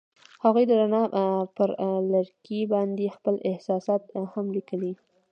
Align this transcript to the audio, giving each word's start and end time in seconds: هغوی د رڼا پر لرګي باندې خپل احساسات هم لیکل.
هغوی 0.43 0.63
د 0.67 0.71
رڼا 0.79 1.03
پر 1.57 1.69
لرګي 2.13 2.61
باندې 2.73 3.13
خپل 3.15 3.35
احساسات 3.49 4.03
هم 4.33 4.45
لیکل. 4.55 4.81